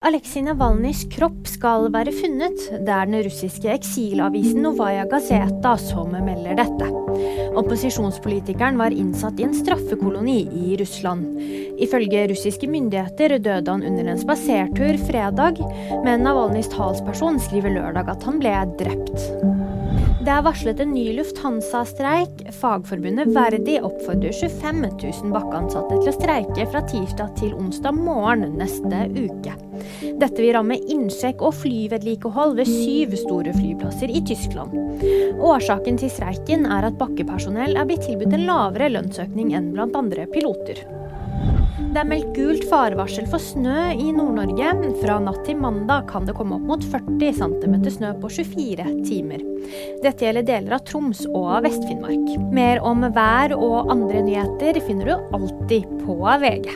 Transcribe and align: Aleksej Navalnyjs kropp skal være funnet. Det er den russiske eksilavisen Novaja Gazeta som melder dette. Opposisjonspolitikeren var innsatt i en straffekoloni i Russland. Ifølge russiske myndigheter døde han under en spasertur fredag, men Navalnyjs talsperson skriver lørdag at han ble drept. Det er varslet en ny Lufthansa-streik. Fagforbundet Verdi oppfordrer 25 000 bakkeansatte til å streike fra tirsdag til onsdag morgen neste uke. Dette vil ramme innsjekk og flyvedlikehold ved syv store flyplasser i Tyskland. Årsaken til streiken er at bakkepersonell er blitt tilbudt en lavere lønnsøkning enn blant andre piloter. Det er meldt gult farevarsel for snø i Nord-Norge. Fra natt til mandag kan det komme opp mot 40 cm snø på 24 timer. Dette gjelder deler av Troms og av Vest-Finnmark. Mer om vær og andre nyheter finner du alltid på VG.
Aleksej 0.00 0.46
Navalnyjs 0.46 1.02
kropp 1.12 1.44
skal 1.44 1.90
være 1.92 2.14
funnet. 2.16 2.62
Det 2.72 2.88
er 2.88 3.04
den 3.04 3.18
russiske 3.20 3.68
eksilavisen 3.68 4.62
Novaja 4.64 5.02
Gazeta 5.04 5.74
som 5.76 6.14
melder 6.14 6.56
dette. 6.56 6.88
Opposisjonspolitikeren 7.60 8.80
var 8.80 8.96
innsatt 8.96 9.36
i 9.36 9.44
en 9.44 9.52
straffekoloni 9.52 10.38
i 10.56 10.78
Russland. 10.80 11.36
Ifølge 11.84 12.30
russiske 12.32 12.70
myndigheter 12.72 13.36
døde 13.44 13.68
han 13.68 13.84
under 13.84 14.08
en 14.08 14.24
spasertur 14.24 14.96
fredag, 15.04 15.60
men 16.00 16.24
Navalnyjs 16.24 16.72
talsperson 16.72 17.36
skriver 17.50 17.76
lørdag 17.76 18.08
at 18.16 18.24
han 18.24 18.40
ble 18.40 18.56
drept. 18.80 19.59
Det 20.20 20.28
er 20.28 20.42
varslet 20.44 20.80
en 20.84 20.90
ny 20.92 21.06
Lufthansa-streik. 21.16 22.42
Fagforbundet 22.52 23.30
Verdi 23.32 23.78
oppfordrer 23.80 24.34
25 24.36 24.82
000 25.00 25.30
bakkeansatte 25.32 25.96
til 25.96 26.10
å 26.10 26.12
streike 26.12 26.66
fra 26.68 26.82
tirsdag 26.90 27.30
til 27.40 27.54
onsdag 27.56 27.96
morgen 27.96 28.58
neste 28.60 29.06
uke. 29.16 29.54
Dette 30.20 30.36
vil 30.36 30.52
ramme 30.58 30.76
innsjekk 30.92 31.40
og 31.40 31.56
flyvedlikehold 31.62 32.52
ved 32.60 32.68
syv 32.68 33.16
store 33.22 33.56
flyplasser 33.56 34.12
i 34.12 34.20
Tyskland. 34.28 34.76
Årsaken 35.40 35.96
til 36.04 36.12
streiken 36.12 36.68
er 36.68 36.90
at 36.90 37.00
bakkepersonell 37.00 37.80
er 37.80 37.88
blitt 37.88 38.04
tilbudt 38.04 38.36
en 38.36 38.44
lavere 38.50 38.92
lønnsøkning 38.92 39.54
enn 39.56 39.72
blant 39.72 39.96
andre 39.96 40.28
piloter. 40.36 40.84
Det 41.90 41.98
er 41.98 42.08
meldt 42.08 42.34
gult 42.36 42.66
farevarsel 42.70 43.26
for 43.30 43.42
snø 43.42 43.88
i 43.96 44.10
Nord-Norge. 44.14 44.74
Fra 45.00 45.16
natt 45.24 45.40
til 45.46 45.56
mandag 45.58 46.06
kan 46.10 46.28
det 46.28 46.36
komme 46.36 46.58
opp 46.58 46.68
mot 46.68 46.84
40 46.92 47.32
cm 47.40 47.78
snø 47.96 48.12
på 48.20 48.30
24 48.36 48.86
timer. 49.08 49.42
Dette 50.04 50.26
gjelder 50.26 50.46
deler 50.46 50.76
av 50.76 50.84
Troms 50.86 51.24
og 51.32 51.48
av 51.56 51.66
Vest-Finnmark. 51.66 52.36
Mer 52.54 52.84
om 52.86 53.08
vær 53.16 53.56
og 53.56 53.90
andre 53.96 54.22
nyheter 54.28 54.78
finner 54.84 55.10
du 55.10 55.36
alltid 55.40 55.88
på 56.04 56.20
VG. 56.44 56.70